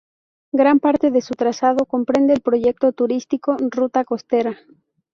Gran 0.51 0.79
parte 0.79 1.11
de 1.11 1.21
su 1.21 1.35
trazado 1.35 1.85
comprende 1.85 2.33
el 2.33 2.41
Proyecto 2.41 2.91
Turístico 2.91 3.55
"Ruta 3.59 4.03
Costera". 4.03 4.57